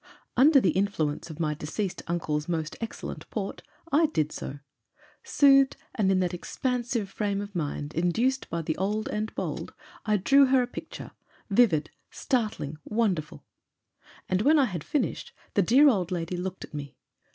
Under 0.35 0.59
the 0.59 0.71
influence 0.71 1.29
of 1.29 1.39
my 1.39 1.53
deceased 1.53 2.01
uncle's 2.07 2.49
most 2.49 2.75
excellent 2.81 3.29
port 3.29 3.61
I 3.91 4.07
did 4.07 4.31
so. 4.31 4.57
Soothed 5.23 5.77
and 5.93 6.11
in 6.11 6.21
that 6.21 6.33
expansive 6.33 7.07
frame 7.07 7.39
of 7.39 7.53
mind 7.55 7.93
induced 7.93 8.49
by 8.49 8.63
the 8.63 8.75
old 8.77 9.07
and 9.09 9.31
bold, 9.35 9.75
I 10.03 10.17
drew 10.17 10.47
her 10.47 10.63
a 10.63 10.65
picture— 10.65 11.11
^vivid, 11.53 11.89
startling, 12.09 12.79
wonderful. 12.83 13.45
And 14.27 14.41
when 14.41 14.57
I 14.57 14.65
had 14.65 14.83
finished, 14.83 15.33
the 15.53 15.61
dear 15.61 15.87
old 15.87 16.09
lady 16.09 16.35
looked 16.35 16.65
at 16.65 16.73
me. 16.73 16.97